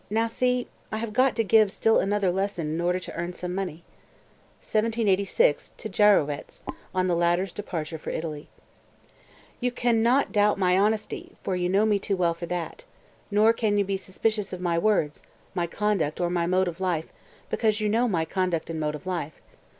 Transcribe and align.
Now 0.09 0.25
see, 0.25 0.67
I 0.91 0.97
have 0.97 1.13
got 1.13 1.35
to 1.35 1.43
give 1.43 1.71
still 1.71 1.99
another 1.99 2.31
lesson 2.31 2.71
in 2.71 2.81
order 2.81 2.97
to 2.99 3.13
earn 3.13 3.33
some 3.33 3.53
money." 3.53 3.83
(1786, 4.61 5.73
to 5.77 5.89
Gyrowetz, 5.89 6.61
on 6.91 7.05
the 7.05 7.15
latter's 7.15 7.53
departure 7.53 7.99
for 7.99 8.09
Italy.) 8.09 8.49
222. 9.61 9.65
"You 9.67 9.71
can 9.71 10.01
not 10.01 10.31
doubt 10.31 10.57
my 10.57 10.75
honesty, 10.75 11.33
for 11.43 11.55
you 11.55 11.69
know 11.69 11.85
me 11.85 11.99
too 11.99 12.17
well 12.17 12.33
for 12.33 12.47
that. 12.47 12.83
Nor 13.29 13.53
can 13.53 13.77
you 13.77 13.85
be 13.85 13.95
suspicious 13.95 14.51
of 14.51 14.59
my 14.59 14.75
words, 14.75 15.21
my 15.53 15.67
conduct 15.67 16.19
or 16.19 16.31
my 16.31 16.47
mode 16.47 16.67
of 16.67 16.81
life, 16.81 17.13
because 17.51 17.79
you 17.79 17.87
know 17.87 18.07
my 18.07 18.25
conduct 18.25 18.71
and 18.71 18.79
mode 18.79 18.95
of 18.95 19.05
life. 19.05 19.39